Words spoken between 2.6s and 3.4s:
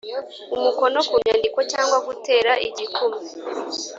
igikumwe